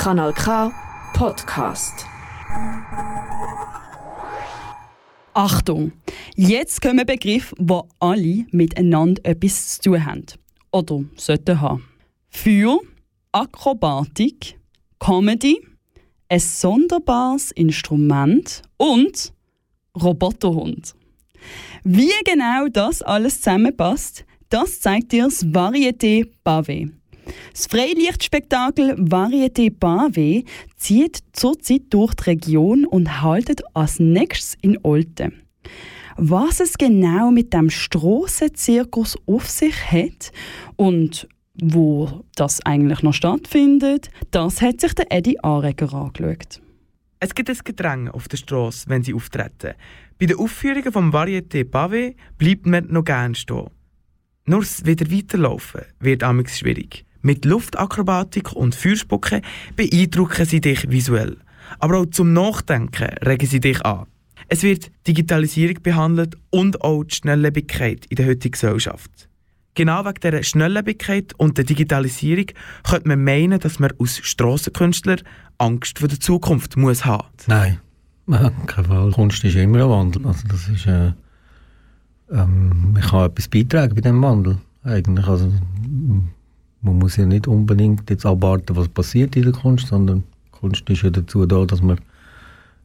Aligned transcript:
Kanal 0.00 0.32
K 0.32 0.72
Podcast. 1.12 2.06
Achtung! 5.34 5.92
Jetzt 6.36 6.80
kommen 6.80 7.04
Begriffe, 7.04 7.54
die 7.58 7.80
alle 7.98 8.46
miteinander 8.50 9.22
etwas 9.26 9.78
zu 9.78 9.90
tun 9.90 10.06
haben. 10.06 10.24
Oder 10.72 11.04
sollten 11.16 11.60
haben. 11.60 11.84
Für 12.30 12.80
Akrobatik, 13.32 14.58
Comedy, 14.98 15.60
ein 16.30 16.40
sonderbares 16.40 17.50
Instrument 17.50 18.62
und 18.78 19.34
Roboterhund. 20.02 20.94
Wie 21.84 22.08
genau 22.24 22.68
das 22.68 23.02
alles 23.02 23.42
zusammenpasst, 23.42 24.24
das 24.48 24.80
zeigt 24.80 25.12
dir 25.12 25.24
das 25.24 25.44
Varieté 25.44 26.26
Pavé. 26.42 26.90
Das 27.52 27.66
Freilichtspektakel 27.66 28.94
Varieté 28.96 29.70
Pavé 29.70 30.44
zieht 30.76 31.18
zurzeit 31.32 31.82
durch 31.90 32.14
die 32.14 32.30
Region 32.30 32.86
und 32.86 33.22
haltet 33.22 33.62
als 33.74 33.98
nächstes 33.98 34.56
in 34.60 34.78
Olten. 34.82 35.42
Was 36.16 36.60
es 36.60 36.76
genau 36.76 37.30
mit 37.30 37.52
dem 37.52 37.70
Strassenzirkus 37.70 39.16
auf 39.26 39.48
sich 39.48 39.74
hat 39.90 40.32
und 40.76 41.28
wo 41.54 42.24
das 42.36 42.60
eigentlich 42.64 43.02
noch 43.02 43.14
stattfindet, 43.14 44.10
das 44.30 44.60
hat 44.62 44.80
sich 44.80 44.94
der 44.94 45.06
Eddie 45.10 45.42
Anreger 45.42 45.92
angeschaut. 45.92 46.60
Es 47.20 47.34
gibt 47.34 47.50
ein 47.50 47.58
Gedränge 47.62 48.14
auf 48.14 48.28
der 48.28 48.38
Straße, 48.38 48.88
wenn 48.88 49.02
sie 49.02 49.12
auftreten. 49.12 49.74
Bei 50.18 50.26
den 50.26 50.38
Aufführungen 50.38 50.92
vom 50.92 51.12
Varieté 51.12 51.64
Pavé 51.64 52.14
bleibt 52.38 52.66
man 52.66 52.86
noch 52.88 53.04
gern 53.04 53.34
stehen. 53.34 53.68
Nur 54.46 54.60
das 54.60 54.84
wieder 54.86 55.10
weiterlaufen 55.10 55.82
wird 56.00 56.22
amix 56.22 56.58
schwierig. 56.58 57.04
Mit 57.22 57.44
Luftakrobatik 57.44 58.52
und 58.52 58.74
Feuerspucken 58.74 59.42
beeindrucken 59.76 60.46
sie 60.46 60.60
dich 60.60 60.90
visuell. 60.90 61.36
Aber 61.78 61.98
auch 61.98 62.06
zum 62.06 62.32
Nachdenken 62.32 63.08
regen 63.24 63.46
sie 63.46 63.60
dich 63.60 63.84
an. 63.84 64.06
Es 64.48 64.62
wird 64.62 64.90
Digitalisierung 65.06 65.82
behandelt 65.82 66.36
und 66.50 66.82
auch 66.82 67.04
die 67.04 67.14
Schnelllebigkeit 67.14 68.06
in 68.06 68.16
der 68.16 68.26
heutigen 68.26 68.52
Gesellschaft. 68.52 69.28
Genau 69.74 70.04
wegen 70.04 70.20
dieser 70.20 70.42
Schnelllebigkeit 70.42 71.32
und 71.38 71.56
der 71.56 71.64
Digitalisierung 71.64 72.46
könnte 72.82 73.08
man 73.08 73.22
meinen, 73.22 73.60
dass 73.60 73.78
man 73.78 73.92
als 74.00 74.18
Strassenkünstler 74.18 75.18
Angst 75.58 76.00
vor 76.00 76.08
der 76.08 76.18
Zukunft 76.18 76.76
muss 76.76 77.04
haben. 77.04 77.28
Nein, 78.26 78.52
kein 78.66 78.84
Fall. 78.84 79.10
Kunst 79.12 79.44
ist 79.44 79.56
immer 79.56 79.84
ein 79.84 79.90
Wandel. 79.90 80.26
Also 80.26 80.48
das 80.48 80.68
ist, 80.68 80.86
äh, 80.86 81.12
ähm, 82.32 82.96
ich 82.98 83.06
kann 83.06 83.26
etwas 83.26 83.48
beitragen 83.48 83.94
bei 83.94 84.00
diesem 84.00 84.22
Wandel. 84.22 84.58
Eigentlich. 84.82 85.26
Also, 85.26 85.52
man 86.82 86.98
muss 86.98 87.16
ja 87.16 87.26
nicht 87.26 87.46
unbedingt 87.46 88.08
jetzt 88.10 88.26
abwarten, 88.26 88.76
was 88.76 88.88
passiert 88.88 89.36
in 89.36 89.44
der 89.44 89.52
Kunst, 89.52 89.88
sondern 89.88 90.24
Kunst 90.50 90.88
ist 90.88 91.02
ja 91.02 91.10
dazu 91.10 91.46
da, 91.46 91.64
dass 91.64 91.82
man 91.82 91.98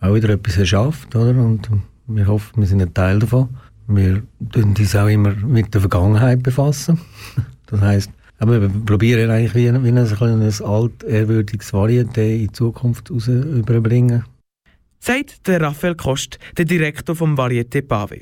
auch 0.00 0.14
wieder 0.14 0.30
etwas 0.30 0.56
erschafft, 0.56 1.14
oder? 1.14 1.30
Und 1.30 1.68
wir 2.06 2.26
hoffen, 2.26 2.60
wir 2.60 2.66
sind 2.66 2.82
ein 2.82 2.94
Teil 2.94 3.18
davon. 3.18 3.48
Wir 3.88 4.22
tun 4.52 4.74
uns 4.78 4.96
auch 4.96 5.08
immer 5.08 5.34
mit 5.34 5.72
der 5.74 5.80
Vergangenheit 5.80 6.42
befassen. 6.42 7.00
Das 7.68 7.80
heißt, 7.80 8.12
wir 8.38 8.68
probieren 8.68 9.28
eigentlich 9.28 9.56
wie, 9.56 9.64
wie 9.82 9.88
ein, 9.88 9.98
ein 9.98 10.64
alt, 10.64 11.02
ehrwürdiges 11.02 11.74
Varieté 11.74 12.44
in 12.44 12.54
Zukunft 12.54 13.10
raus 13.10 13.26
überbringen. 13.26 14.22
Sagt 15.00 15.48
der 15.48 15.60
Raphael 15.60 15.96
Kost, 15.96 16.38
der 16.56 16.64
Direktor 16.64 17.16
vom 17.16 17.34
Varieté 17.34 17.82
Pave. 17.82 18.20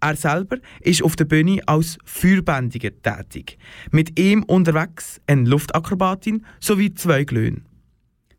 Er 0.00 0.16
selber 0.16 0.56
ist 0.80 1.02
auf 1.02 1.14
der 1.14 1.26
Bühne 1.26 1.60
als 1.66 1.98
Feuerbändiger 2.04 2.90
tätig. 3.02 3.58
Mit 3.90 4.18
ihm 4.18 4.42
unterwegs 4.44 5.20
eine 5.26 5.48
Luftakrobatin 5.48 6.46
sowie 6.58 6.94
zwei 6.94 7.24
Glöhne. 7.24 7.60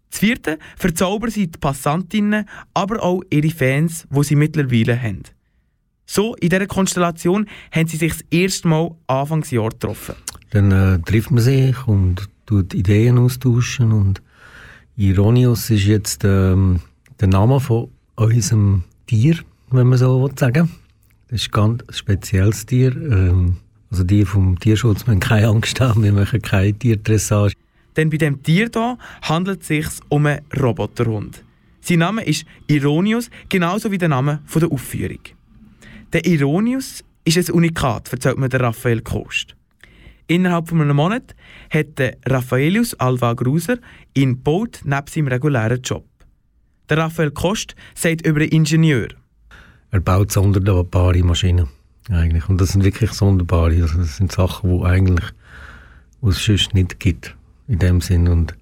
Das 0.09 0.19
vierte 0.19 0.57
verzaubern 0.75 1.29
sie 1.29 1.47
die 1.47 1.59
Passantinnen, 1.59 2.45
aber 2.73 3.01
auch 3.03 3.21
ihre 3.29 3.51
Fans, 3.51 4.07
wo 4.09 4.23
sie 4.23 4.35
mittlerweile 4.35 4.99
haben. 4.99 5.23
So, 6.05 6.35
in 6.35 6.49
dieser 6.49 6.65
Konstellation 6.65 7.45
haben 7.71 7.87
sie 7.87 7.97
sich 7.97 8.11
das 8.11 8.25
erste 8.31 8.67
Mal 8.67 8.91
Anfangsjahr 9.07 9.69
getroffen. 9.69 10.15
Dann 10.49 10.71
äh, 10.71 10.99
trifft 10.99 11.31
man 11.31 11.43
sich 11.43 11.87
und 11.87 12.27
tut 12.45 12.73
Ideen 12.73 13.19
austauschen 13.19 13.93
und 13.93 14.21
Ironius 14.97 15.69
ist 15.69 15.85
jetzt 15.85 16.23
ähm, 16.25 16.81
der 17.21 17.29
Name 17.29 17.59
von 17.61 17.89
unserem 18.15 18.83
Tier, 19.07 19.37
wenn 19.69 19.87
man 19.87 19.97
so 19.97 20.29
sagen 20.35 20.69
Das 21.31 21.43
ist 21.43 21.47
ein 21.47 21.51
ganz 21.51 21.97
spezielles 21.97 22.65
Tier. 22.65 22.91
Ähm, 22.91 23.55
also 23.89 24.03
die 24.03 24.25
vom 24.25 24.59
Tierschutz 24.59 25.07
müssen 25.07 25.21
keine 25.21 25.47
Angst 25.47 25.79
haben, 25.79 26.03
wir 26.03 26.11
machen 26.11 26.41
keine 26.41 26.73
Tierdressage. 26.73 27.53
Denn 27.95 28.09
bei 28.09 28.17
dem 28.17 28.43
Tier 28.43 28.69
hier 28.73 28.97
handelt 29.21 29.61
es 29.61 29.67
sich 29.67 29.87
um 30.09 30.25
einen 30.25 30.41
Roboterhund. 30.61 31.43
Sein 31.79 31.99
Name 31.99 32.23
ist 32.25 32.45
Ironius, 32.67 33.29
genauso 33.47 33.91
wie 33.91 33.97
der 33.97 34.09
Name 34.09 34.41
der 34.53 34.69
Aufführung. 34.69 35.19
Der 36.11 36.25
Ironius 36.25 37.01
ist 37.23 37.37
ein 37.37 37.55
Unikat, 37.55 38.11
erzählt 38.11 38.37
mir 38.37 38.49
der 38.49 38.59
Raphael 38.59 39.01
Kost. 39.01 39.55
Innerhalb 40.27 40.67
von 40.67 40.81
einem 40.81 40.97
Monat 40.97 41.33
hat 41.69 41.97
der 41.97 42.17
Raffaelius 42.25 42.93
Alva 42.95 43.33
Gruser 43.33 43.77
ihn 44.13 44.35
gebaut 44.35 44.81
neben 44.83 45.07
seinem 45.07 45.27
regulären 45.27 45.81
Job. 45.81 46.05
Der 46.89 46.97
Raphael 46.97 47.31
Kost 47.31 47.75
sagt 47.95 48.27
über 48.27 48.41
einen 48.41 48.49
Ingenieur. 48.49 49.07
Er 49.91 49.99
baut 49.99 50.31
sonderbare 50.31 51.21
Maschinen. 51.23 51.67
Eigentlich. 52.09 52.47
Und 52.49 52.59
das 52.59 52.69
sind 52.69 52.83
wirklich 52.83 53.11
sonderbare. 53.11 53.81
Also 53.81 53.99
das 53.99 54.17
sind 54.17 54.31
Sachen, 54.31 54.77
die 54.77 54.85
eigentlich 54.85 55.25
es 56.21 56.43
sonst 56.43 56.73
nicht 56.73 56.99
gibt. 56.99 57.35
In 57.67 57.79
dem 57.79 58.01
Sinn. 58.01 58.27
Und 58.27 58.55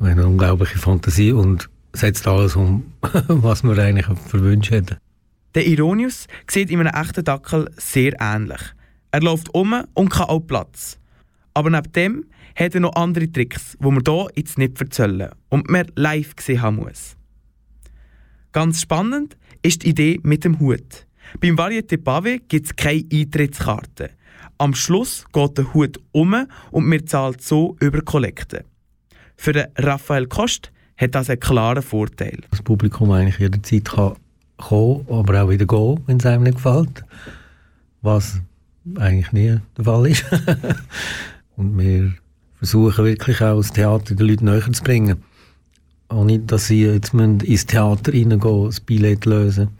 eine 0.00 0.26
unglaubliche 0.26 0.78
Fantasie 0.78 1.32
und 1.32 1.68
setzt 1.92 2.26
alles 2.26 2.56
um, 2.56 2.92
was 3.28 3.62
wir 3.62 3.78
eigentlich 3.78 4.06
verwünscht 4.06 4.70
hätten. 4.70 4.96
Der 5.54 5.66
Ironius 5.66 6.26
sieht 6.50 6.70
in 6.70 6.80
einem 6.80 6.94
echten 6.94 7.24
Dackel 7.24 7.70
sehr 7.76 8.14
ähnlich. 8.18 8.60
Er 9.10 9.20
läuft 9.20 9.54
um 9.54 9.84
und 9.92 10.08
kann 10.08 10.26
auch 10.26 10.40
Platz. 10.40 10.98
Aber 11.52 11.68
neben 11.68 11.92
dem 11.92 12.24
hat 12.56 12.74
er 12.74 12.80
noch 12.80 12.96
andere 12.96 13.30
Tricks, 13.30 13.76
die 13.78 13.84
wir 13.84 14.00
hier 14.06 14.28
jetzt 14.34 14.56
nicht 14.56 14.80
erzählen 14.80 15.30
und 15.50 15.68
man 15.68 15.86
live 15.94 16.34
gesehen 16.34 16.62
haben 16.62 16.76
muss. 16.76 17.16
Ganz 18.52 18.82
spannend 18.82 19.36
ist 19.62 19.82
die 19.82 19.90
Idee 19.90 20.20
mit 20.22 20.44
dem 20.44 20.60
Hut. 20.60 21.06
Beim 21.40 21.56
Varieté 21.56 21.96
Pavé 21.96 22.40
gibt 22.46 22.66
es 22.66 22.76
keine 22.76 23.04
Eintrittskarte. 23.10 24.10
Am 24.58 24.74
Schluss 24.74 25.24
geht 25.32 25.58
der 25.58 25.72
Hut 25.72 25.98
um 26.12 26.46
und 26.70 26.90
wir 26.90 27.06
zahlen 27.06 27.36
so 27.40 27.76
über 27.80 28.02
Kollekte. 28.02 28.64
Für 29.36 29.52
den 29.54 29.66
Raphael 29.76 30.26
Kost 30.26 30.70
hat 30.96 31.14
das 31.14 31.30
einen 31.30 31.40
klaren 31.40 31.82
Vorteil. 31.82 32.38
Das 32.50 32.62
Publikum 32.62 33.10
eigentlich 33.10 33.38
jederzeit 33.38 33.86
kann 33.86 34.16
kommen, 34.58 35.06
aber 35.08 35.42
auch 35.42 35.50
wieder 35.50 35.66
gehen, 35.66 36.00
wenn 36.06 36.18
es 36.18 36.26
einem 36.26 36.44
nicht 36.44 36.56
gefällt. 36.56 37.04
Was 38.02 38.40
eigentlich 38.96 39.32
nie 39.32 39.58
der 39.76 39.84
Fall 39.84 40.06
ist. 40.08 40.24
und 41.56 41.78
wir 41.78 42.12
versuchen 42.58 43.04
wirklich 43.04 43.40
auch 43.40 43.56
das 43.56 43.72
Theater 43.72 44.14
den 44.14 44.26
Leuten 44.26 44.44
näher 44.44 44.72
zu 44.72 44.82
bringen. 44.82 45.22
Auch 46.12 46.24
nicht, 46.24 46.52
dass 46.52 46.66
sie 46.66 46.84
jetzt 46.84 47.14
ins 47.14 47.64
Theater 47.64 48.12
reingehen, 48.12 48.38
das 48.66 48.80
Billett 48.80 49.24
lösen. 49.24 49.70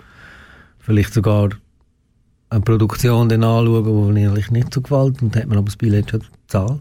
Vielleicht 0.79 1.13
sogar 1.13 1.51
eine 2.49 2.61
Produktion 2.63 3.29
dann 3.29 3.45
anschauen, 3.45 4.15
die 4.15 4.25
eigentlich 4.25 4.51
nicht 4.51 4.73
so 4.73 4.81
gefällt. 4.81 5.21
Und 5.21 5.37
hat 5.37 5.47
man 5.47 5.59
aber 5.59 5.67
das 5.67 5.77
Billett 5.77 6.11
schon 6.11 6.21
gezahlt. 6.21 6.81